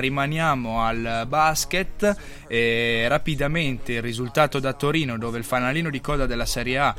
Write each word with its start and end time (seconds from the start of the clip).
Rimaniamo 0.00 0.82
al 0.82 1.24
basket 1.28 2.16
e 2.48 3.06
rapidamente 3.08 3.92
il 3.92 4.02
risultato 4.02 4.58
da 4.58 4.72
Torino 4.72 5.16
dove 5.16 5.38
il 5.38 5.44
fanalino 5.44 5.90
di 5.90 6.00
coda 6.00 6.26
della 6.26 6.46
Serie 6.46 6.78
A 6.78 6.94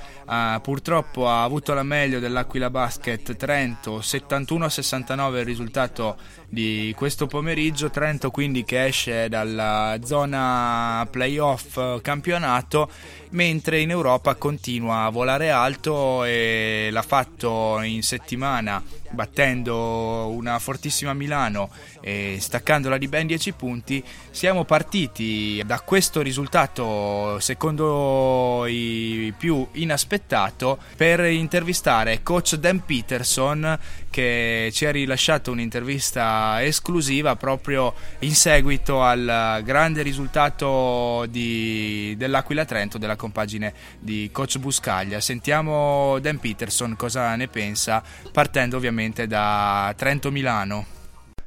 uh, 0.56 0.62
purtroppo 0.62 1.28
ha 1.28 1.44
avuto 1.44 1.74
la 1.74 1.84
meglio 1.84 2.20
dell'Aquila 2.20 2.70
Basket 2.70 3.36
Trento 3.36 4.02
71 4.02 4.66
a 4.66 4.70
69 4.70 5.40
il 5.40 5.46
risultato 5.46 6.18
di 6.48 6.94
questo 6.96 7.28
pomeriggio. 7.28 7.90
Trento 7.90 8.30
quindi 8.30 8.64
che 8.64 8.86
esce 8.86 9.30
dalla 9.30 9.98
zona 10.04 11.08
playoff 11.10 12.02
campionato 12.02 12.90
mentre 13.32 13.80
in 13.80 13.90
Europa 13.90 14.36
continua 14.36 15.04
a 15.04 15.10
volare 15.10 15.50
alto 15.50 16.24
e 16.24 16.90
l'ha 16.92 17.02
fatto 17.02 17.80
in 17.82 18.04
settimana 18.04 18.82
battendo 19.12 20.30
una 20.34 20.58
fortissima 20.60 21.14
Milano 21.14 21.70
e 22.00 22.38
staccandola 22.40 22.98
di 22.98 23.08
ben 23.08 23.28
10 23.28 23.52
punti, 23.54 24.04
siamo 24.32 24.64
partiti 24.64 25.62
da 25.66 25.80
questo 25.82 26.22
risultato 26.22 27.38
secondo 27.40 28.66
i 28.68 29.34
più 29.38 29.68
inaspettato 29.74 30.78
per 30.96 31.20
intervistare 31.26 32.24
coach 32.24 32.56
Dan 32.56 32.84
Peterson 32.86 33.78
che 34.10 34.70
ci 34.74 34.86
ha 34.86 34.92
rilasciato 34.92 35.52
un'intervista 35.52 36.64
esclusiva 36.64 37.36
proprio 37.36 37.94
in 38.20 38.36
seguito 38.36 39.02
al 39.02 39.62
grande 39.64 40.02
risultato 40.02 41.26
di, 41.30 42.16
dell'Aquila 42.18 42.66
Trento 42.66 42.98
della 42.98 43.16
compagine 43.22 43.74
di 44.00 44.32
coach 44.34 44.58
Buscaglia. 44.58 45.20
Sentiamo 45.20 46.18
Dan 46.20 46.40
Peterson 46.40 46.96
cosa 46.98 47.36
ne 47.36 47.48
pensa 47.48 48.02
partendo 48.34 48.78
ovviamente 48.78 49.28
da 49.28 49.94
Trento 49.96 50.32
Milano. 50.32 51.00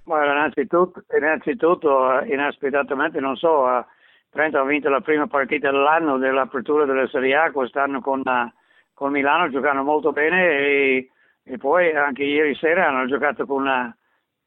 Bueno, 0.05 0.33
innanzitutto, 0.33 1.03
innanzitutto, 1.17 2.21
inaspettatamente, 2.27 3.19
non 3.21 3.37
so, 3.37 3.65
uh, 3.65 3.85
Trento 4.31 4.59
ha 4.59 4.65
vinto 4.65 4.89
la 4.89 5.01
prima 5.01 5.27
partita 5.27 5.71
dell'anno 5.71 6.19
dell'apertura 6.19 6.85
della 6.85 7.09
Serie 7.09 7.35
A 7.37 7.51
quest'anno 7.51 8.01
con, 8.01 8.21
uh, 8.21 8.53
con 8.93 9.11
Milano, 9.11 9.51
giocando 9.51 9.83
molto 9.83 10.13
bene 10.13 10.59
e, 10.59 11.11
e, 11.43 11.57
poi 11.57 11.91
anche 11.95 12.23
ieri 12.23 12.55
sera 12.55 12.89
hanno 12.89 13.07
giocato 13.07 13.47
con 13.47 13.63
una, 13.63 13.97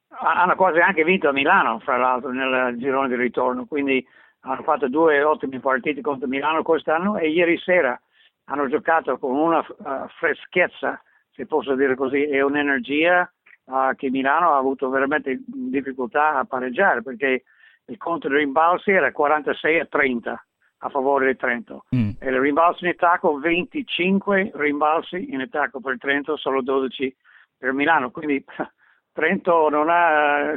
hanno 0.10 0.56
quasi 0.56 0.80
anche 0.80 1.04
vinto 1.04 1.28
a 1.28 1.34
Milano, 1.34 1.80
fra 1.80 1.98
l'altro, 1.98 2.32
nel 2.32 2.78
girone 2.78 3.08
di 3.08 3.16
ritorno, 3.16 3.66
quindi 3.66 4.06
hanno 4.48 4.64
fatto 4.64 4.88
due 4.88 5.22
ottime 5.24 5.60
partite 5.60 6.02
contro 6.02 6.28
Milano 6.28 6.64
quest'anno 6.64 7.18
e 7.18 7.30
ieri 7.30 7.58
sera 7.58 8.00
hanno 8.46 8.68
giocato 8.70 9.18
con 9.18 9.36
una 9.36 9.60
uh, 9.60 10.08
freschezza, 10.20 11.02
se 11.32 11.46
posso 11.46 11.76
dire 11.76 11.96
così, 11.96 12.26
e 12.26 12.42
un'energia 12.42 13.30
uh, 13.66 13.94
che 13.96 14.10
Milano 14.10 14.54
ha 14.54 14.58
avuto 14.58 14.90
veramente 14.90 15.42
difficoltà 15.46 16.38
a 16.38 16.46
pareggiare 16.46 17.02
perché 17.02 17.44
il 17.86 17.98
conto 17.98 18.30
dei 18.30 18.40
rimbalzi 18.40 18.92
era 18.92 19.12
46 19.12 19.80
a 19.80 19.86
30 19.86 20.46
a 20.82 20.90
favore 20.90 21.26
del 21.26 21.36
Trento 21.36 21.86
mm. 21.94 22.10
e 22.20 22.30
il 22.30 22.40
rimbalzo 22.40 22.86
in 22.86 22.92
attacco 22.92 23.38
25 23.38 24.52
rimbalzi 24.56 25.34
in 25.34 25.42
attacco 25.42 25.82
per 25.82 25.98
Trento, 25.98 26.38
solo 26.38 26.62
12 26.62 27.16
per 27.58 27.74
Milano, 27.74 28.12
quindi 28.12 28.44
Trento 29.12 29.70
non 29.70 29.90
ha, 29.90 30.54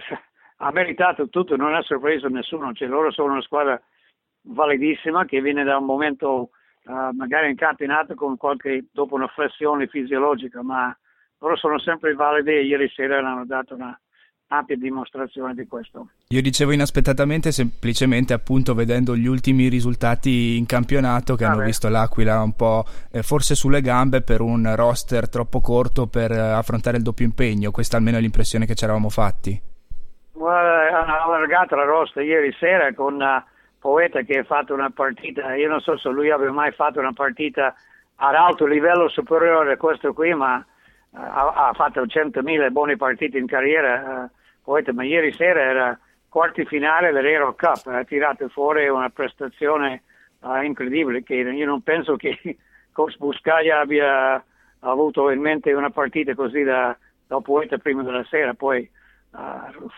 ha 0.63 0.71
meritato 0.73 1.29
tutto, 1.29 1.57
non 1.57 1.75
ha 1.75 1.83
sorpreso 1.83 2.29
nessuno, 2.29 2.73
cioè, 2.73 2.89
loro 2.89 3.11
sono 3.11 3.33
una 3.33 3.43
squadra 3.43 3.81
validissima 4.43 5.25
che 5.25 5.41
viene 5.41 5.65
da 5.65 5.79
un 5.79 5.87
momento 5.87 6.51
uh, 6.85 7.15
magari 7.15 7.51
in 7.51 7.57
campionato 7.57 8.15
con 8.15 8.37
qualche, 8.37 8.87
dopo 8.93 9.15
una 9.15 9.29
flessione 9.29 9.87
fisiologica, 9.87 10.63
ma 10.63 10.95
loro 11.39 11.57
sono 11.57 11.79
sempre 11.79 12.13
validi 12.15 12.51
e 12.51 12.65
ieri 12.65 12.89
sera 12.91 13.19
hanno 13.19 13.47
dato 13.47 13.75
una 13.75 13.99
ampia 14.49 14.77
dimostrazione 14.77 15.55
di 15.55 15.67
questo. 15.67 16.11
Io 16.29 16.43
dicevo 16.43 16.73
inaspettatamente 16.73 17.53
semplicemente 17.53 18.35
appunto 18.35 18.75
vedendo 18.75 19.17
gli 19.17 19.27
ultimi 19.27 19.69
risultati 19.69 20.57
in 20.59 20.67
campionato 20.67 21.37
che 21.37 21.45
ah 21.45 21.51
hanno 21.51 21.61
beh. 21.61 21.67
visto 21.67 21.89
l'Aquila 21.89 22.43
un 22.43 22.55
po' 22.55 22.85
eh, 23.13 23.23
forse 23.23 23.55
sulle 23.55 23.81
gambe 23.81 24.21
per 24.21 24.41
un 24.41 24.71
roster 24.75 25.29
troppo 25.29 25.61
corto 25.61 26.07
per 26.07 26.33
eh, 26.33 26.39
affrontare 26.39 26.99
il 26.99 27.03
doppio 27.03 27.25
impegno, 27.25 27.71
questa 27.71 27.97
almeno 27.97 28.19
è 28.19 28.21
l'impressione 28.21 28.67
che 28.67 28.75
ci 28.75 28.85
eravamo 28.85 29.09
fatti. 29.09 29.69
Hanno 30.49 31.15
allargato 31.15 31.77
la 31.77 31.85
roster 31.85 32.25
ieri 32.25 32.53
sera 32.53 32.93
con 32.95 33.21
uh, 33.21 33.43
Poeta 33.79 34.23
che 34.23 34.39
ha 34.39 34.45
fatto 34.45 34.73
una 34.73 34.91
partita, 34.91 35.55
io 35.55 35.69
non 35.69 35.81
so 35.81 35.97
se 35.99 36.09
lui 36.09 36.31
abbia 36.31 36.51
mai 36.51 36.73
fatto 36.73 36.99
una 36.99 37.13
partita 37.13 37.75
ad 38.17 38.35
alto 38.35 38.67
livello 38.67 39.09
superiore 39.09 39.73
a 39.73 39.77
questo 39.77 40.13
qui, 40.13 40.35
ma 40.35 40.65
ha, 41.13 41.69
ha 41.69 41.73
fatto 41.75 42.03
100.000 42.03 42.71
buone 42.71 42.97
partite 42.97 43.39
in 43.39 43.47
carriera, 43.47 44.25
uh, 44.25 44.37
Poeta, 44.63 44.93
ma 44.93 45.05
ieri 45.05 45.33
sera 45.33 45.61
era 45.61 45.99
quarti 46.29 46.65
finale 46.65 47.13
dell'Aero 47.13 47.55
Cup, 47.55 47.87
ha 47.87 48.05
tirato 48.05 48.49
fuori 48.49 48.89
una 48.89 49.11
prestazione 49.11 50.03
incredibile 50.63 51.23
che 51.23 51.35
io 51.35 51.67
non 51.67 51.83
penso 51.83 52.17
che 52.17 52.39
Coach 52.93 53.19
Buscaglia 53.19 53.81
abbia 53.81 54.43
avuto 54.81 55.31
in 55.31 55.41
mente 55.41 55.73
una 55.73 55.91
partita 55.91 56.35
così 56.35 56.63
da, 56.63 56.97
da 57.27 57.41
Poeta 57.41 57.77
prima 57.79 58.03
della 58.03 58.25
sera, 58.25 58.55
poi 58.55 58.89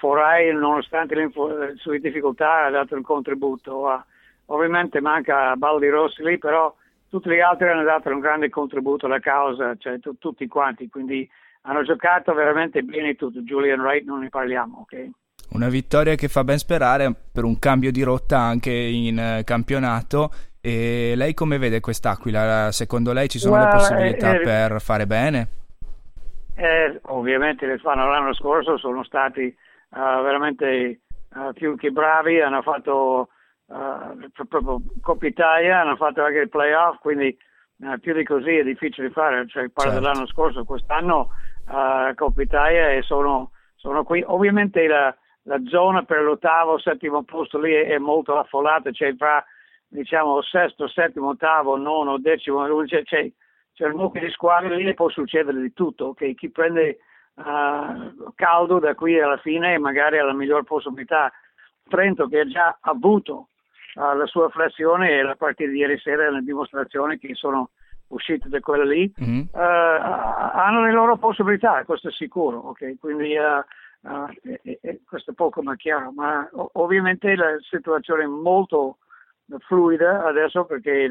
Forai 0.02 0.52
nonostante 0.52 1.14
le 1.14 1.30
sue 1.76 2.00
difficoltà 2.00 2.64
ha 2.64 2.70
dato 2.70 2.96
un 2.96 3.02
contributo, 3.02 3.86
uh, 3.86 4.00
ovviamente 4.46 5.00
manca 5.00 5.54
Baldi 5.54 5.88
Rossi 5.88 6.24
lì, 6.24 6.38
però 6.38 6.74
tutti 7.08 7.30
gli 7.30 7.38
altri 7.38 7.68
hanno 7.68 7.84
dato 7.84 8.08
un 8.08 8.18
grande 8.18 8.48
contributo 8.48 9.06
alla 9.06 9.20
causa, 9.20 9.76
cioè 9.78 10.00
t- 10.00 10.18
tutti 10.18 10.48
quanti, 10.48 10.88
quindi 10.88 11.30
hanno 11.62 11.84
giocato 11.84 12.34
veramente 12.34 12.82
bene 12.82 13.14
tutti. 13.14 13.38
Julian 13.42 13.78
Wright 13.78 14.04
non 14.04 14.18
ne 14.18 14.28
parliamo, 14.28 14.80
ok? 14.80 15.10
Una 15.50 15.68
vittoria 15.68 16.16
che 16.16 16.26
fa 16.26 16.42
ben 16.42 16.58
sperare 16.58 17.14
per 17.32 17.44
un 17.44 17.60
cambio 17.60 17.92
di 17.92 18.02
rotta 18.02 18.40
anche 18.40 18.72
in 18.72 19.38
uh, 19.38 19.44
campionato. 19.44 20.30
E 20.60 21.12
lei 21.14 21.32
come 21.32 21.58
vede 21.58 21.78
quest'Aquila? 21.78 22.72
Secondo 22.72 23.12
lei 23.12 23.28
ci 23.28 23.38
sono 23.38 23.54
well, 23.54 23.66
le 23.66 23.70
possibilità 23.70 24.32
eh, 24.32 24.36
eh, 24.36 24.40
per 24.40 24.80
fare 24.80 25.06
bene? 25.06 25.48
Eh, 26.56 26.98
ovviamente 27.02 27.66
le 27.66 27.78
fanno 27.78 28.08
l'anno 28.08 28.34
scorso 28.34 28.76
sono 28.78 29.04
stati 29.04 29.54
veramente 29.92 31.00
uh, 31.34 31.52
più 31.52 31.76
che 31.76 31.90
bravi, 31.90 32.40
hanno 32.40 32.62
fatto 32.62 33.28
uh, 33.66 34.44
proprio 34.48 34.80
Coppa 35.00 35.26
Italia, 35.26 35.80
hanno 35.80 35.96
fatto 35.96 36.22
anche 36.22 36.38
il 36.38 36.48
playoff, 36.48 36.98
quindi 36.98 37.36
più 38.00 38.14
di 38.14 38.22
così 38.22 38.58
è 38.58 38.62
difficile 38.62 39.10
fare, 39.10 39.44
cioè 39.48 39.68
parlo 39.70 39.92
certo. 39.92 40.06
dell'anno 40.06 40.26
scorso, 40.28 40.64
quest'anno 40.64 41.30
uh, 41.68 42.14
Coppa 42.14 42.42
Italia 42.42 42.90
e 42.90 43.02
sono, 43.02 43.50
sono, 43.74 44.04
qui. 44.04 44.22
Ovviamente 44.24 44.86
la, 44.86 45.14
la, 45.42 45.60
zona 45.64 46.04
per 46.04 46.22
l'ottavo, 46.22 46.78
settimo 46.78 47.24
posto 47.24 47.58
lì 47.58 47.72
è, 47.72 47.88
è 47.88 47.98
molto 47.98 48.38
affollata, 48.38 48.92
cioè 48.92 49.14
fra 49.16 49.44
diciamo 49.88 50.40
sesto, 50.42 50.88
settimo, 50.88 51.30
ottavo, 51.30 51.76
nono, 51.76 52.18
decimo, 52.18 52.64
c'è, 52.84 53.02
c'è, 53.02 53.30
c'è 53.74 53.86
un 53.86 53.96
mucchio 53.96 54.20
di 54.20 54.30
squadre 54.30 54.76
lì 54.76 54.88
e 54.88 54.94
può 54.94 55.08
succedere 55.10 55.60
di 55.60 55.72
tutto, 55.72 56.08
okay? 56.08 56.34
chi 56.34 56.50
prende 56.50 56.98
uh, 57.34 58.32
caldo 58.34 58.78
da 58.78 58.94
qui 58.94 59.20
alla 59.20 59.38
fine 59.38 59.78
magari 59.78 60.18
ha 60.18 60.24
la 60.24 60.34
miglior 60.34 60.64
possibilità. 60.64 61.32
Trento 61.88 62.26
che 62.28 62.40
ha 62.40 62.46
già 62.46 62.78
avuto 62.80 63.48
uh, 63.94 64.16
la 64.16 64.26
sua 64.26 64.48
flessione 64.48 65.10
e 65.10 65.22
la 65.22 65.36
partita 65.36 65.70
di 65.70 65.78
ieri 65.78 65.98
sera 65.98 66.28
una 66.28 66.40
dimostrazione 66.40 67.18
che 67.18 67.34
sono 67.34 67.70
usciti 68.12 68.48
da 68.48 68.60
quella 68.60 68.84
lì, 68.84 69.12
mm-hmm. 69.20 69.40
uh, 69.52 69.58
hanno 69.58 70.84
le 70.84 70.92
loro 70.92 71.16
possibilità, 71.16 71.82
questo 71.84 72.08
è 72.08 72.12
sicuro, 72.12 72.58
ok? 72.58 72.98
Quindi 73.00 73.34
uh, 73.36 74.08
uh, 74.08 74.26
questo 75.06 75.30
è 75.30 75.34
poco 75.34 75.62
ma 75.62 75.74
chiaro, 75.76 76.12
ma 76.12 76.48
ovviamente 76.72 77.34
la 77.34 77.56
situazione 77.60 78.24
è 78.24 78.26
molto 78.26 78.98
fluida 79.60 80.24
adesso 80.24 80.64
perché 80.64 81.10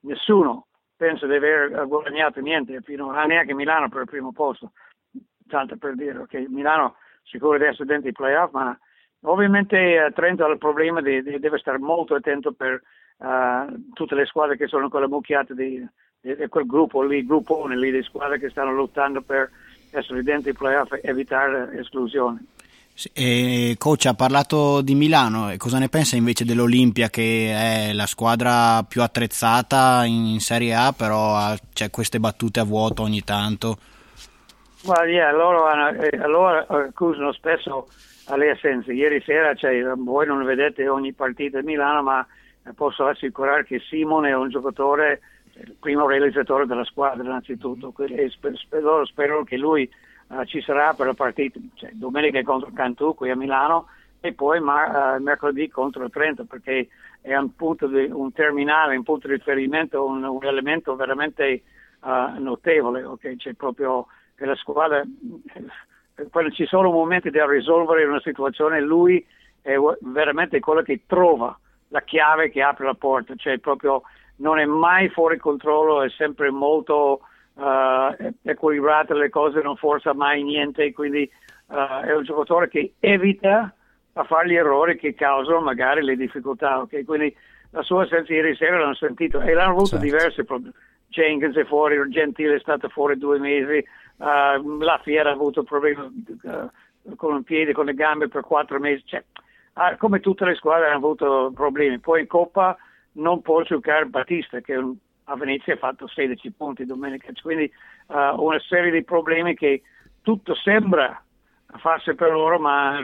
nessuno 0.00 0.66
pensa 0.96 1.26
di 1.26 1.34
aver 1.34 1.86
guadagnato 1.86 2.40
niente, 2.40 2.80
fino 2.82 3.10
a 3.10 3.24
neanche 3.24 3.54
Milano 3.54 3.88
per 3.88 4.02
il 4.02 4.08
primo 4.08 4.32
posto, 4.32 4.72
tanto 5.48 5.76
per 5.76 5.94
dire, 5.94 6.18
ok? 6.18 6.44
Milano 6.48 6.96
sicuro 7.22 7.54
essere 7.64 7.84
dentro 7.84 8.08
i 8.08 8.12
playoff, 8.12 8.52
ma 8.52 8.76
Ovviamente 9.24 10.10
Trento 10.14 10.44
ha 10.44 10.50
il 10.50 10.58
problema 10.58 11.00
di, 11.00 11.22
di, 11.22 11.38
deve 11.38 11.58
stare 11.58 11.78
molto 11.78 12.14
attento 12.14 12.52
per 12.52 12.82
uh, 13.18 13.92
tutte 13.92 14.14
le 14.14 14.26
squadre 14.26 14.56
che 14.56 14.66
sono 14.66 14.88
quella 14.88 15.06
mucchiata 15.06 15.54
di, 15.54 15.86
di, 16.20 16.34
di 16.34 16.48
quel 16.48 16.66
gruppo 16.66 17.02
lì, 17.02 17.24
gruppo 17.24 17.66
lì 17.68 17.92
di 17.92 18.02
squadre 18.02 18.40
che 18.40 18.50
stanno 18.50 18.72
lottando 18.72 19.22
per 19.22 19.50
essere 19.90 20.22
dentro 20.24 20.50
i 20.50 20.54
playoff 20.54 20.92
e 20.92 21.00
evitare 21.04 21.78
esclusione. 21.78 22.46
E 23.12 23.76
coach 23.78 24.06
ha 24.06 24.14
parlato 24.14 24.80
di 24.82 24.94
Milano, 24.94 25.52
cosa 25.56 25.78
ne 25.78 25.88
pensa 25.88 26.16
invece 26.16 26.44
dell'Olimpia 26.44 27.08
che 27.08 27.88
è 27.88 27.92
la 27.92 28.06
squadra 28.06 28.82
più 28.82 29.02
attrezzata 29.02 30.04
in 30.04 30.40
Serie 30.40 30.74
A, 30.74 30.92
però 30.92 31.54
c'è 31.72 31.90
queste 31.90 32.18
battute 32.18 32.60
a 32.60 32.64
vuoto 32.64 33.02
ogni 33.02 33.22
tanto? 33.22 33.78
Well, 34.84 35.08
yeah, 35.08 35.30
loro, 35.30 35.66
hanno, 35.66 35.90
eh, 36.00 36.16
loro 36.26 36.66
accusano 36.66 37.32
spesso 37.32 37.86
alle 38.26 38.50
assenze. 38.50 38.92
Ieri 38.92 39.22
sera, 39.22 39.54
cioè, 39.54 39.80
voi 39.94 40.26
non 40.26 40.42
vedete 40.42 40.88
ogni 40.88 41.12
partita 41.12 41.60
di 41.60 41.66
Milano, 41.66 42.02
ma 42.02 42.26
posso 42.74 43.06
assicurare 43.06 43.64
che 43.64 43.78
Simone 43.78 44.30
è 44.30 44.34
un 44.34 44.48
giocatore, 44.48 45.20
il 45.54 45.76
primo 45.78 46.08
realizzatore 46.08 46.66
della 46.66 46.84
squadra 46.84 47.22
innanzitutto, 47.22 47.94
e 48.08 48.28
spero, 48.30 49.04
spero 49.04 49.44
che 49.44 49.56
lui 49.56 49.88
uh, 50.28 50.44
ci 50.44 50.60
sarà 50.60 50.94
per 50.94 51.06
la 51.06 51.14
partita, 51.14 51.60
cioè, 51.74 51.90
domenica 51.92 52.42
contro 52.42 52.70
Cantù 52.74 53.14
qui 53.14 53.30
a 53.30 53.36
Milano 53.36 53.86
e 54.20 54.32
poi 54.32 54.58
uh, 54.58 55.20
mercoledì 55.20 55.68
contro 55.68 56.04
il 56.04 56.10
Trento 56.10 56.44
perché 56.44 56.88
è 57.20 57.36
un, 57.36 57.54
punto 57.54 57.86
di, 57.86 58.08
un 58.10 58.32
terminale, 58.32 58.96
un 58.96 59.04
punto 59.04 59.28
di 59.28 59.34
riferimento, 59.34 60.04
un, 60.04 60.24
un 60.24 60.44
elemento 60.44 60.96
veramente 60.96 61.62
uh, 62.00 62.40
notevole, 62.40 63.04
okay? 63.04 63.36
c'è 63.36 63.54
proprio 63.54 64.06
che 64.34 64.44
la 64.44 64.56
squadra, 64.56 65.02
quando 66.30 66.50
ci 66.50 66.66
sono 66.66 66.90
momenti 66.90 67.30
da 67.30 67.46
risolvere 67.46 68.04
una 68.04 68.20
situazione, 68.20 68.80
lui 68.80 69.24
è 69.60 69.76
veramente 70.00 70.60
quello 70.60 70.82
che 70.82 71.02
trova 71.06 71.56
la 71.88 72.02
chiave 72.02 72.50
che 72.50 72.62
apre 72.62 72.86
la 72.86 72.94
porta, 72.94 73.34
cioè 73.36 73.58
proprio 73.58 74.02
non 74.36 74.58
è 74.58 74.64
mai 74.64 75.08
fuori 75.10 75.38
controllo, 75.38 76.02
è 76.02 76.10
sempre 76.10 76.50
molto 76.50 77.20
uh, 77.54 78.32
equilibrato, 78.42 79.14
le 79.14 79.28
cose 79.28 79.60
non 79.60 79.76
forza 79.76 80.14
mai 80.14 80.42
niente, 80.42 80.92
quindi 80.92 81.30
uh, 81.66 82.04
è 82.04 82.14
un 82.14 82.24
giocatore 82.24 82.68
che 82.68 82.94
evita 82.98 83.72
a 84.14 84.24
fare 84.24 84.48
gli 84.48 84.54
errori 84.54 84.96
che 84.96 85.14
causano 85.14 85.60
magari 85.60 86.02
le 86.02 86.16
difficoltà, 86.16 86.80
okay? 86.80 87.04
quindi 87.04 87.34
la 87.70 87.82
sua 87.82 88.04
assenza 88.04 88.32
ieri 88.32 88.54
sera 88.56 88.78
l'hanno 88.78 88.94
sentito 88.94 89.40
e 89.40 89.54
l'hanno 89.54 89.70
avuto 89.70 89.98
certo. 89.98 90.04
diverse 90.04 90.44
problemi. 90.44 90.74
Jenkins 91.12 91.54
è 91.54 91.64
fuori, 91.64 91.96
Gentile 92.08 92.56
è 92.56 92.60
stato 92.60 92.88
fuori 92.88 93.18
due 93.18 93.38
mesi, 93.38 93.84
uh, 94.16 94.78
la 94.78 94.98
Fiera 95.02 95.28
ha 95.28 95.34
avuto 95.34 95.62
problemi 95.62 96.00
uh, 96.42 97.14
con 97.16 97.36
il 97.36 97.44
piede, 97.44 97.72
con 97.72 97.84
le 97.84 97.94
gambe 97.94 98.28
per 98.28 98.42
quattro 98.42 98.80
mesi. 98.80 99.02
Cioè, 99.04 99.22
uh, 99.74 99.96
come 99.98 100.20
tutte 100.20 100.46
le 100.46 100.54
squadre 100.54 100.86
hanno 100.86 100.96
avuto 100.96 101.52
problemi. 101.54 101.98
Poi 101.98 102.22
in 102.22 102.26
Coppa 102.26 102.76
non 103.12 103.42
può 103.42 103.62
giocare 103.62 104.06
Battista, 104.06 104.60
che 104.60 104.74
a 105.24 105.36
Venezia 105.36 105.74
ha 105.74 105.78
fatto 105.78 106.08
16 106.08 106.50
punti 106.52 106.86
domenica. 106.86 107.30
Quindi 107.40 107.70
una 108.08 108.58
serie 108.60 108.90
di 108.90 109.04
problemi 109.04 109.54
che 109.54 109.82
tutto 110.22 110.54
sembra 110.54 111.22
farsi 111.76 112.14
per 112.14 112.30
loro, 112.30 112.58
ma 112.58 112.98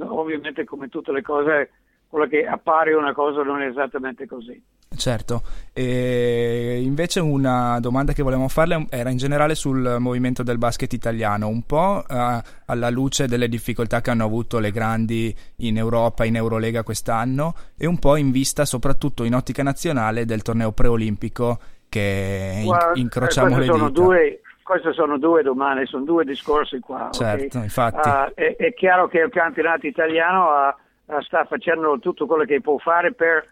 ovviamente 0.00 0.64
come 0.64 0.88
tutte 0.88 1.12
le 1.12 1.22
cose, 1.22 1.70
quello 2.08 2.26
che 2.26 2.46
appare 2.46 2.94
una 2.94 3.12
cosa 3.12 3.42
non 3.42 3.60
è 3.62 3.66
esattamente 3.66 4.26
così. 4.26 4.62
Certo, 4.96 5.42
e 5.74 6.80
invece 6.82 7.20
una 7.20 7.78
domanda 7.78 8.12
che 8.14 8.22
volevamo 8.22 8.48
farle 8.48 8.86
era 8.88 9.10
in 9.10 9.18
generale 9.18 9.54
sul 9.54 9.96
movimento 9.98 10.42
del 10.42 10.56
basket 10.56 10.92
italiano, 10.92 11.46
un 11.46 11.62
po' 11.62 12.02
uh, 12.08 12.14
alla 12.64 12.88
luce 12.88 13.28
delle 13.28 13.48
difficoltà 13.48 14.00
che 14.00 14.10
hanno 14.10 14.24
avuto 14.24 14.58
le 14.58 14.70
grandi 14.70 15.34
in 15.56 15.76
Europa, 15.76 16.24
in 16.24 16.36
Eurolega 16.36 16.82
quest'anno 16.82 17.54
e 17.76 17.86
un 17.86 17.98
po' 17.98 18.16
in 18.16 18.30
vista 18.30 18.64
soprattutto 18.64 19.24
in 19.24 19.34
ottica 19.34 19.62
nazionale 19.62 20.24
del 20.24 20.42
torneo 20.42 20.72
preolimpico 20.72 21.58
che 21.88 22.62
in- 22.64 22.90
incrociamo 22.94 23.58
le 23.58 23.68
dita. 23.68 23.88
Due, 23.90 24.40
queste 24.62 24.92
sono 24.94 25.18
due 25.18 25.42
domande, 25.42 25.84
sono 25.84 26.04
due 26.04 26.24
discorsi 26.24 26.78
qua. 26.80 27.10
Certo, 27.12 27.58
okay? 27.58 27.62
infatti. 27.62 28.08
Uh, 28.08 28.32
è, 28.34 28.56
è, 28.56 28.74
chiaro 28.74 29.06
che 29.06 29.18
il 29.18 29.30
campionato 29.30 29.86
italiano 29.86 30.48
uh, 31.04 31.20
sta 31.20 31.44
facendo 31.44 31.98
tutto 32.00 32.26
quello 32.26 32.44
che 32.44 32.60
può 32.62 32.78
fare 32.78 33.12
per 33.12 33.46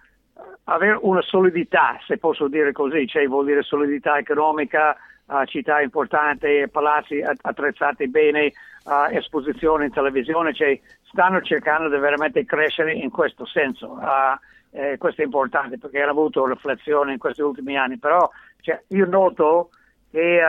avere 0.68 0.98
una 1.02 1.22
solidità, 1.22 1.98
se 2.06 2.18
posso 2.18 2.48
dire 2.48 2.72
così, 2.72 3.06
cioè 3.06 3.26
vuol 3.26 3.46
dire 3.46 3.62
solidità 3.62 4.18
economica, 4.18 4.96
uh, 5.26 5.44
città 5.44 5.80
importanti, 5.80 6.66
palazzi 6.70 7.22
attrezzati 7.22 8.08
bene, 8.08 8.52
uh, 8.84 9.14
esposizione 9.14 9.86
in 9.86 9.92
televisione, 9.92 10.54
cioè 10.54 10.78
stanno 11.02 11.40
cercando 11.42 11.88
di 11.88 11.98
veramente 11.98 12.44
crescere 12.44 12.92
in 12.92 13.10
questo 13.10 13.46
senso. 13.46 13.92
Uh, 13.92 14.38
eh, 14.72 14.98
questo 14.98 15.22
è 15.22 15.24
importante 15.24 15.78
perché 15.78 16.02
hanno 16.02 16.10
avuto 16.10 16.46
riflessione 16.46 17.12
in 17.12 17.18
questi 17.18 17.40
ultimi 17.40 17.78
anni, 17.78 17.98
però 17.98 18.28
cioè, 18.60 18.82
io 18.88 19.06
noto 19.06 19.70
che 20.10 20.40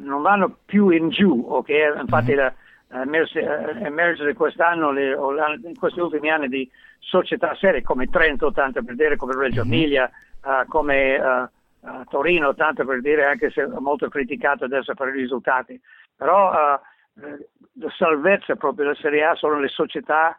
non 0.00 0.22
vanno 0.22 0.56
più 0.64 0.88
in 0.88 1.10
giù, 1.10 1.44
ok? 1.48 1.68
Infatti 2.00 2.32
mm-hmm. 2.32 2.38
la, 2.38 2.52
emergere 2.88 4.34
quest'anno, 4.34 4.90
le, 4.90 5.16
in 5.64 5.76
questi 5.78 6.00
ultimi 6.00 6.30
anni 6.30 6.48
di 6.48 6.70
società 6.98 7.54
serie 7.56 7.82
come 7.82 8.06
Trento, 8.06 8.52
tanto 8.52 8.82
per 8.82 8.94
dire, 8.94 9.16
come 9.16 9.34
Reggio 9.34 9.64
mhm. 9.64 9.72
Emilia, 9.72 10.10
mm-hmm. 10.10 10.60
uh, 10.60 10.66
come 10.66 11.16
uh, 11.16 11.48
uh, 11.80 12.04
Torino, 12.08 12.54
tanto 12.54 12.84
per 12.84 13.00
dire, 13.00 13.26
anche 13.26 13.50
se 13.50 13.66
molto 13.66 14.08
criticato 14.08 14.64
adesso 14.64 14.94
per 14.94 15.08
i 15.08 15.18
risultati. 15.18 15.80
Però 16.16 16.50
la 16.50 17.90
salvezza 17.96 18.56
proprio 18.56 18.84
della 18.84 18.96
Serie 18.96 19.24
A 19.24 19.34
sono 19.34 19.58
le 19.58 19.68
società 19.68 20.38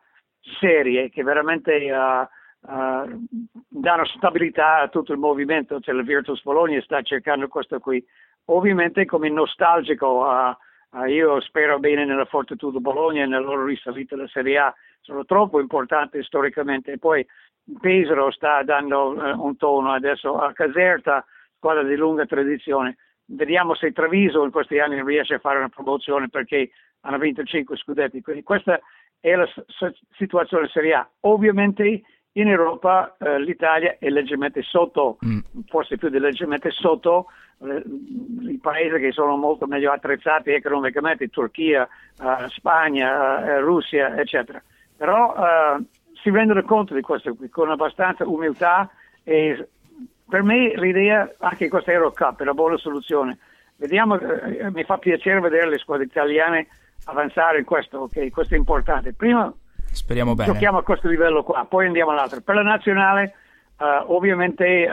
serie 0.60 1.10
che 1.10 1.22
veramente 1.22 1.88
danno 2.62 4.06
stabilità 4.06 4.80
a 4.80 4.88
tutto 4.88 5.12
il 5.12 5.20
movimento. 5.20 5.80
Cioè, 5.80 5.94
la 5.94 6.02
Virtus 6.02 6.42
Bologna 6.42 6.82
sta 6.82 7.00
cercando 7.04 7.48
questo 7.48 7.80
qui. 7.80 8.04
Ovviamente 8.46 9.06
come 9.06 9.30
nostalgico 9.30 10.26
io 11.06 11.40
spero 11.42 11.78
bene 11.80 12.06
nella 12.06 12.26
Fortitudo 12.26 12.80
Bologna 12.80 13.24
e 13.24 13.28
nella 13.28 13.46
loro 13.46 13.66
risalita 13.66 14.16
alla 14.16 14.28
Serie 14.28 14.58
A, 14.58 14.74
sono 15.02 15.26
troppo 15.26 15.60
importanti 15.60 16.24
storicamente. 16.24 16.94
E 16.94 16.98
poi 16.98 17.26
Pesaro 17.80 18.32
sta 18.32 18.64
dando 18.64 19.14
uh, 19.14 19.44
un 19.44 19.56
tono 19.58 19.92
adesso 19.92 20.38
a 20.38 20.54
Caserta, 20.54 21.26
squadra 21.58 21.84
di 21.84 21.96
lunga 21.96 22.26
tradizione. 22.26 22.98
Vediamo 23.26 23.76
se 23.76 23.92
Treviso 23.92 24.44
in 24.44 24.52
questi 24.52 24.80
anni 24.80 25.04
riesce 25.04 25.36
a 25.36 25.40
fare 25.40 25.58
una 25.58 25.70
promozione 25.70 26.30
perché 26.30 26.72
hanno 27.02 27.18
vinto 27.18 27.44
5 27.44 27.76
scudetti. 27.78 28.22
Quindi 28.22 28.44
questa 28.44 28.80
è 29.20 29.36
la 29.36 29.48
situazione 30.16 30.68
Serie 30.70 30.94
A. 30.94 31.10
Ovviamente 31.22 32.02
in 32.32 32.48
Europa 32.48 33.16
uh, 33.20 33.38
l'Italia 33.38 33.98
è 34.00 34.10
leggermente 34.10 34.62
sotto, 34.62 35.18
mm. 35.26 35.40
forse 35.68 35.98
più 35.98 36.10
di 36.10 36.20
leggermente 36.20 36.72
sotto 36.72 37.28
i 37.60 38.60
paesi 38.62 39.00
che 39.00 39.12
sono 39.12 39.36
molto 39.36 39.66
meglio 39.66 39.92
attrezzati 39.92 40.52
economicamente, 40.52 41.30
Turchia, 41.30 41.88
uh, 42.20 42.48
Spagna, 42.50 43.40
uh, 43.40 43.60
Russia, 43.62 44.16
eccetera. 44.16 44.62
Però 44.96 45.34
uh, 45.34 45.84
si 46.22 46.30
rendono 46.30 46.64
conto 46.64 46.94
di 46.94 47.02
questo 47.02 47.34
qui 47.36 47.50
con 47.50 47.72
abbastanza 47.72 48.28
umiltà 48.28 48.90
e 49.24 49.68
per 50.30 50.44
me 50.44 50.74
l'idea, 50.76 51.32
anche 51.40 51.70
questa 51.70 51.92
Eurocup, 51.92 52.40
è 52.40 52.44
una 52.44 52.54
buona 52.54 52.78
soluzione. 52.78 53.38
Vediamo, 53.78 54.20
mi 54.72 54.84
fa 54.84 54.98
piacere 54.98 55.40
vedere 55.40 55.70
le 55.70 55.78
squadre 55.78 56.06
italiane 56.06 56.68
avanzare 57.06 57.60
in 57.60 57.66
questo, 57.66 58.00
ok? 58.00 58.30
Questo 58.30 58.56
è 58.56 58.58
importante. 58.58 59.14
Prima 59.14 59.52
Speriamo 59.92 60.36
bene. 60.36 60.52
giochiamo 60.52 60.80
a 60.80 60.84
questo 60.84 61.08
livello 61.08 61.44
qua, 61.44 61.66
poi 61.66 61.86
andiamo 61.86 62.12
all'altro. 62.12 62.42
Per 62.42 62.56
la 62.56 62.64
nazionale, 62.64 63.36
ovviamente 64.08 64.92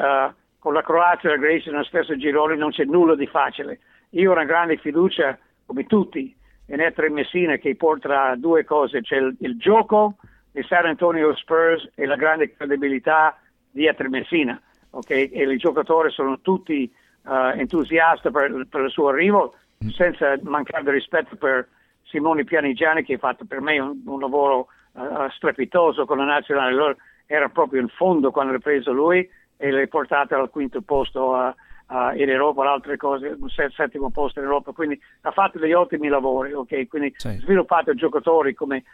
con 0.64 0.73
la 0.73 0.80
Croazia 0.80 1.28
e 1.28 1.33
la 1.33 1.38
Grecia 1.38 1.71
nello 1.71 1.85
stesso 1.85 2.16
girone 2.16 2.56
non 2.56 2.71
c'è 2.71 2.85
nulla 2.85 3.14
di 3.14 3.26
facile. 3.26 3.80
Io 4.12 4.30
ho 4.30 4.33
una 4.33 4.47
grande 4.47 4.78
fiducia, 4.78 5.38
come 5.66 5.85
tutti, 5.85 6.35
in 6.68 6.80
Etre 6.80 7.11
Messina 7.11 7.59
che 7.59 7.76
porta 7.76 8.35
due 8.37 8.64
cose, 8.64 9.02
c'è 9.02 9.16
il, 9.16 9.37
il 9.40 9.59
gioco 9.59 10.16
di 10.50 10.62
San 10.62 10.87
Antonio 10.87 11.37
Spurs 11.37 11.90
e 11.94 12.06
la 12.06 12.16
grande 12.16 12.54
credibilità 12.56 13.38
di 13.71 13.87
Etre 13.87 14.09
Messina. 14.09 14.59
Okay? 14.88 15.26
E 15.26 15.42
i 15.42 15.59
giocatori 15.59 16.11
sono 16.11 16.40
tutti 16.40 16.90
uh, 17.25 17.59
entusiasti 17.59 18.30
per, 18.30 18.66
per, 18.66 18.85
il 18.85 18.90
suo 18.90 19.09
arrivo, 19.09 19.56
mm. 19.85 19.88
senza 19.88 20.35
mancare 20.44 20.85
di 20.85 20.90
rispetto 20.92 21.37
per 21.37 21.68
Simone 22.04 22.44
Pianigiani 22.44 23.04
che 23.04 23.14
ha 23.14 23.18
fatto 23.18 23.44
per 23.44 23.61
me 23.61 23.78
un, 23.78 24.00
un 24.06 24.18
lavoro 24.18 24.68
uh, 24.92 25.28
strepitoso 25.28 26.06
con 26.06 26.16
la 26.16 26.25
nazionale. 26.25 26.73
Allora, 26.73 26.97
era 27.26 27.50
proprio 27.50 27.83
in 27.83 27.88
fondo 27.88 28.30
quando 28.30 28.52
l'ha 28.52 28.59
preso 28.59 28.92
lui 28.92 29.28
e 29.56 29.70
le 29.70 29.88
portate 29.88 30.34
al 30.34 30.50
quinto 30.50 30.80
posto 30.82 31.30
uh, 31.30 31.52
uh, 31.94 32.16
in 32.16 32.28
Europa, 32.28 32.70
altre 32.70 32.96
cose, 32.96 33.37
un 33.38 33.49
settimo 33.49 34.11
posto 34.11 34.40
in 34.40 34.46
Europa, 34.46 34.73
quindi 34.73 35.00
ha 35.23 35.30
fatto 35.30 35.58
degli 35.58 35.73
ottimi 35.73 36.08
lavori, 36.08 36.52
ok? 36.52 36.88
Quindi 36.88 37.12
sì. 37.16 37.30
sviluppato 37.38 37.94
giocatori 37.94 38.54
come 38.54 38.84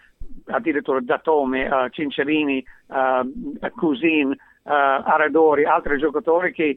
addirittura 0.46 1.00
Datome, 1.00 1.66
uh, 1.66 1.88
Cincerini, 1.88 2.64
uh, 2.86 3.70
Cusin, 3.76 4.36
Aradori, 4.62 5.64
altri 5.64 5.98
giocatori 5.98 6.52
che, 6.52 6.76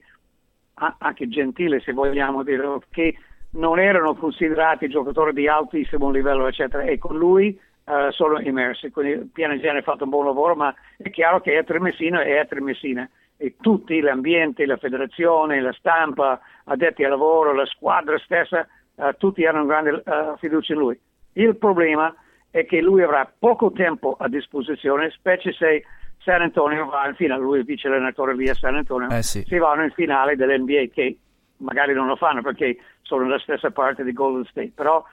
anche 0.73 1.27
gentili 1.27 1.79
se 1.81 1.91
vogliamo 1.91 2.41
dire, 2.41 2.79
che 2.89 3.15
non 3.51 3.77
erano 3.77 4.15
considerati 4.15 4.87
giocatori 4.87 5.33
di 5.33 5.47
altissimo 5.47 6.09
livello, 6.09 6.47
eccetera, 6.47 6.83
e 6.83 6.97
con 6.97 7.17
lui 7.17 7.59
Uh, 7.85 8.11
sono 8.11 8.39
immersi. 8.39 8.91
Quindi 8.91 9.29
Piano 9.33 9.57
Gene 9.57 9.79
ha 9.79 9.81
fatto 9.81 10.05
un 10.05 10.09
buon 10.09 10.23
lavoro, 10.23 10.55
ma 10.55 10.73
è 10.95 11.09
chiaro 11.09 11.41
che 11.41 11.57
è 11.57 11.65
Tremessina 11.65 12.23
e 12.23 12.39
è 12.39 12.47
Tremessina 12.47 13.09
e 13.37 13.55
tutti, 13.59 13.99
l'ambiente, 13.99 14.65
la 14.65 14.77
federazione, 14.77 15.61
la 15.61 15.73
stampa, 15.73 16.39
addetti 16.65 17.03
al 17.03 17.11
lavoro, 17.11 17.53
la 17.53 17.65
squadra 17.65 18.17
stessa, 18.19 18.67
uh, 18.95 19.15
tutti 19.17 19.45
hanno 19.45 19.65
grande 19.65 19.91
uh, 19.91 20.37
fiducia 20.37 20.73
in 20.73 20.79
lui. 20.79 20.99
Il 21.33 21.55
problema 21.57 22.13
è 22.51 22.65
che 22.65 22.81
lui 22.81 23.01
avrà 23.01 23.31
poco 23.37 23.71
tempo 23.71 24.15
a 24.19 24.27
disposizione, 24.27 25.09
specie 25.09 25.51
se 25.53 25.83
San 26.19 26.41
Antonio 26.41 26.85
va 26.85 27.07
in 27.07 27.15
finale, 27.15 27.41
lui 27.41 27.59
è 27.59 27.63
vice 27.63 27.87
allenatore 27.87 28.35
lì 28.35 28.47
a 28.47 28.53
San 28.53 28.75
Antonio, 28.75 29.09
Eh 29.09 29.23
sì. 29.23 29.43
si 29.45 29.57
vanno 29.57 29.83
in 29.83 29.91
finale 29.91 30.35
dell'NBA 30.35 30.85
che 30.93 31.17
magari 31.57 31.93
non 31.93 32.07
lo 32.07 32.15
fanno 32.15 32.41
perché 32.41 32.77
sono 33.01 33.23
nella 33.23 33.39
stessa 33.39 33.71
parte 33.71 34.03
di 34.03 34.13
Golden 34.13 34.45
State, 34.45 34.71
però 34.73 35.03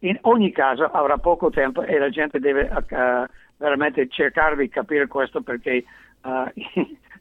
in 0.00 0.18
ogni 0.22 0.50
caso 0.52 0.84
avrà 0.84 1.18
poco 1.18 1.50
tempo 1.50 1.82
e 1.82 1.98
la 1.98 2.10
gente 2.10 2.38
deve 2.38 2.68
eh, 2.68 3.26
veramente 3.56 4.08
cercare 4.08 4.56
di 4.56 4.68
capire 4.68 5.06
questo 5.06 5.42
perché 5.42 5.84
eh, 6.24 6.52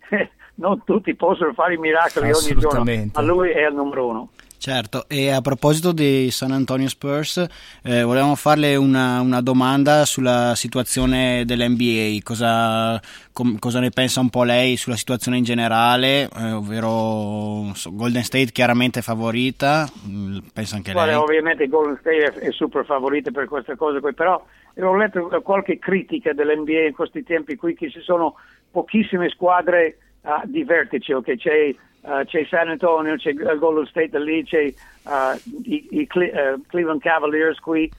non 0.56 0.84
tutti 0.84 1.16
possono 1.16 1.54
fare 1.54 1.74
i 1.74 1.78
miracoli 1.78 2.32
ogni 2.32 2.56
giorno, 2.58 2.84
ma 3.14 3.22
lui 3.22 3.50
è 3.50 3.68
il 3.68 3.74
numero 3.74 4.08
uno. 4.08 4.30
Certo, 4.58 5.06
e 5.08 5.30
a 5.30 5.42
proposito 5.42 5.92
dei 5.92 6.32
San 6.32 6.50
Antonio 6.50 6.88
Spurs, 6.88 7.38
eh, 7.84 8.02
volevamo 8.02 8.34
farle 8.34 8.76
una, 8.76 9.20
una 9.20 9.40
domanda 9.40 10.06
sulla 10.06 10.54
situazione 10.56 11.44
dell'NBA, 11.46 12.18
cosa, 12.24 13.00
com- 13.32 13.60
cosa 13.60 13.80
ne 13.80 13.92
pensa 13.92 14.22
un 14.22 14.32
po' 14.32 14.44
lei 14.44 14.76
sulla 14.76 14.96
situazione 14.96 15.38
in 15.38 15.44
generale, 15.44 16.28
eh, 16.36 16.52
ovvero 16.54 17.76
so, 17.76 17.94
Golden 17.94 18.24
State 18.24 18.52
chiaramente 18.52 19.04
favorita, 19.04 19.88
mm, 20.08 20.38
pensa 20.52 20.78
anche 20.78 20.94
Guarda, 20.94 21.12
lei? 21.12 21.22
ovviamente 21.22 21.68
Golden 21.68 21.98
State 22.00 22.24
è, 22.24 22.32
è 22.48 22.52
super 22.52 22.86
favorito 22.86 23.30
per 23.32 23.46
queste 23.48 23.76
cose 23.76 24.00
qui, 24.00 24.16
però 24.16 24.44
ho 24.78 24.96
letto 24.96 25.28
qualche 25.44 25.78
critica 25.78 26.34
dell'NBA 26.34 26.88
in 26.88 26.94
questi 26.94 27.24
tempi 27.24 27.56
qui 27.56 27.76
che 27.76 27.92
ci 27.92 28.02
sono 28.02 28.34
pochissime 28.72 29.30
squadre 29.30 29.98
ah, 30.26 30.42
di 30.46 30.64
vertice, 30.64 31.14
ok? 31.14 31.36
C'è, 31.36 31.76
ah, 32.02 32.24
c'è 32.26 32.46
San 32.50 32.70
Antonio, 32.70 33.16
c'è 33.16 33.30
il 33.30 33.58
Golden 33.58 33.86
State 33.86 34.20
lì, 34.20 34.44
c'è 34.44 34.74
ah, 35.04 35.38
i, 35.64 35.88
i 35.92 36.08
Cle- 36.08 36.32
eh, 36.32 36.60
Cleveland 36.68 37.02
Cavaliers 37.02 37.60
qui. 37.60 37.90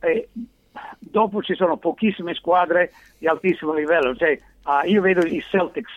E 0.00 0.28
dopo 0.98 1.42
ci 1.42 1.54
sono 1.54 1.76
pochissime 1.78 2.34
squadre 2.34 2.92
di 3.18 3.26
altissimo 3.26 3.72
livello. 3.72 4.14
Cioè, 4.14 4.38
ah, 4.64 4.84
io 4.84 5.00
vedo 5.00 5.24
i 5.24 5.40
Celtics 5.40 5.92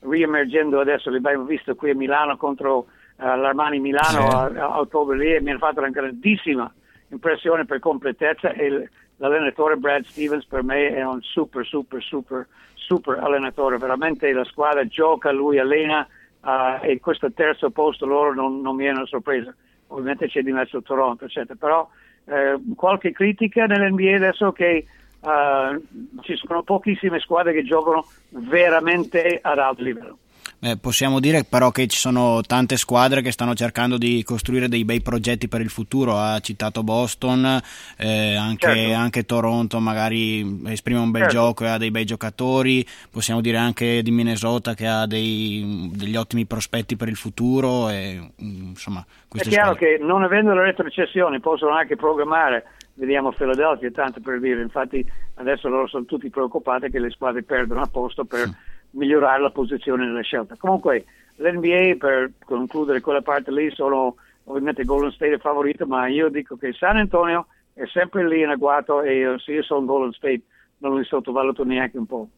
riemergendo 0.00 0.78
adesso, 0.80 1.10
li 1.10 1.16
abbiamo 1.16 1.44
visto 1.44 1.74
qui 1.74 1.90
a 1.90 1.94
Milano 1.94 2.36
contro 2.36 2.86
l'Armani 3.16 3.80
Milano 3.80 4.30
Sì. 4.30 4.36
a, 4.36 4.44
a 4.44 4.78
ottobre 4.78 5.16
lì 5.18 5.34
e 5.34 5.40
mi 5.40 5.50
hanno 5.50 5.58
fatto 5.58 5.80
una 5.80 5.90
grandissima 5.90 6.72
impressione 7.08 7.64
per 7.64 7.80
completezza 7.80 8.52
e 8.52 8.88
l'allenatore 9.16 9.76
Brad 9.76 10.04
Stevens 10.04 10.44
per 10.44 10.62
me 10.62 10.94
è 10.94 11.04
un 11.04 11.20
super 11.22 11.66
super 11.66 12.00
super 12.00 12.46
super 12.88 13.18
allenatore 13.18 13.76
veramente 13.76 14.32
la 14.32 14.44
squadra 14.44 14.86
gioca 14.86 15.30
lui 15.30 15.58
allena 15.58 16.08
ah, 16.40 16.80
e 16.82 16.98
questo 17.00 17.30
terzo 17.32 17.68
posto 17.68 18.06
loro 18.06 18.32
non, 18.32 18.62
non 18.62 18.74
mi 18.74 18.86
è 18.86 18.90
una 18.90 19.04
sorpresa. 19.04 19.54
Ovviamente 19.88 20.26
c'è 20.28 20.42
di 20.42 20.52
mezzo 20.52 20.80
Toronto 20.80 21.26
eccetera 21.26 21.54
però 21.58 21.86
eh, 22.24 22.58
qualche 22.74 23.12
critica 23.12 23.66
nell'NBA 23.66 24.16
adesso 24.16 24.52
che 24.52 24.86
ah, 25.20 25.78
ci 26.22 26.34
sono 26.36 26.62
pochissime 26.62 27.20
squadre 27.20 27.52
che 27.52 27.62
giocano 27.62 28.06
veramente 28.30 29.38
ad 29.42 29.58
alto 29.58 29.82
livello 29.82 30.18
Beh, 30.60 30.76
possiamo 30.78 31.20
dire 31.20 31.44
però 31.48 31.70
che 31.70 31.86
ci 31.86 31.96
sono 31.98 32.40
tante 32.40 32.76
squadre 32.76 33.22
che 33.22 33.30
stanno 33.30 33.54
cercando 33.54 33.96
di 33.96 34.24
costruire 34.24 34.66
dei 34.68 34.84
bei 34.84 35.00
progetti 35.00 35.46
per 35.46 35.60
il 35.60 35.70
futuro. 35.70 36.16
Ha 36.18 36.40
citato 36.40 36.82
Boston, 36.82 37.60
eh, 37.96 38.34
anche, 38.34 38.66
Certo. 38.74 38.94
anche 38.94 39.24
Toronto 39.24 39.78
magari 39.78 40.60
esprime 40.66 40.98
un 40.98 41.12
bel 41.12 41.22
Certo. 41.22 41.36
gioco 41.36 41.64
e 41.64 41.68
ha 41.68 41.78
dei 41.78 41.92
bei 41.92 42.04
giocatori. 42.04 42.84
Possiamo 43.08 43.40
dire 43.40 43.56
anche 43.56 44.02
di 44.02 44.10
Minnesota 44.10 44.74
che 44.74 44.88
ha 44.88 45.06
dei- 45.06 45.90
degli 45.94 46.16
ottimi 46.16 46.44
prospetti 46.44 46.96
per 46.96 47.06
il 47.06 47.16
futuro. 47.16 47.88
E, 47.88 48.18
mm, 48.42 48.68
insomma, 48.70 49.04
È 49.32 49.38
chiaro 49.42 49.74
squadre- 49.74 49.98
che 49.98 50.02
non 50.04 50.24
avendo 50.24 50.52
la 50.54 50.62
retrocessione 50.62 51.38
possono 51.38 51.70
anche 51.72 51.94
programmare, 51.94 52.64
vediamo 52.94 53.30
Philadelphia, 53.30 53.92
tanto 53.92 54.18
per 54.20 54.40
dire, 54.40 54.60
infatti 54.60 55.08
adesso 55.36 55.68
loro 55.68 55.86
sono 55.86 56.04
tutti 56.04 56.28
preoccupati 56.30 56.90
che 56.90 56.98
le 56.98 57.10
squadre 57.10 57.44
perdono 57.44 57.80
a 57.82 57.86
posto 57.86 58.24
per 58.24 58.50
migliorare 58.90 59.42
la 59.42 59.50
posizione 59.50 60.06
nella 60.06 60.22
scelta. 60.22 60.56
Comunque 60.58 61.04
l'NBA, 61.36 61.96
per 61.98 62.32
concludere 62.44 63.00
quella 63.00 63.22
parte 63.22 63.50
lì, 63.52 63.70
sono 63.72 64.16
ovviamente 64.44 64.84
Golden 64.84 65.12
State 65.12 65.34
è 65.34 65.38
favorito, 65.38 65.86
ma 65.86 66.08
io 66.08 66.28
dico 66.28 66.56
che 66.56 66.72
San 66.72 66.96
Antonio 66.96 67.46
è 67.74 67.84
sempre 67.92 68.26
lì 68.26 68.40
in 68.40 68.48
agguato 68.48 69.02
e 69.02 69.36
se 69.38 69.52
io 69.52 69.62
sono 69.62 69.84
Golden 69.84 70.12
State 70.12 70.42
non 70.78 70.98
li 70.98 71.04
sottovaluto 71.04 71.64
neanche 71.64 71.98
un 71.98 72.06
po'. 72.06 72.28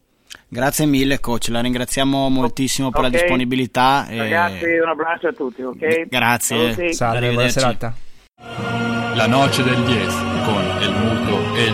Grazie 0.47 0.85
mille 0.85 1.19
coach, 1.19 1.49
la 1.49 1.61
ringraziamo 1.61 2.29
moltissimo 2.29 2.89
per 2.89 3.01
la 3.01 3.09
disponibilità. 3.09 4.07
e- 4.07 4.17
Ragazzi, 4.17 4.65
un 4.65 4.87
abbraccio 4.87 5.27
a 5.27 5.33
tutti, 5.33 5.61
ok? 5.61 6.07
Grazie. 6.07 6.73
Saluti. 6.73 6.93
Salve, 6.93 7.31
buona 7.33 7.49
serata. 7.49 7.93
La 9.15 9.27
noce 9.27 9.63
del 9.63 9.83
10 9.83 10.15
con 10.45 10.63
el 10.81 10.91
muto 10.91 11.55
e 11.55 11.67
el 11.67 11.73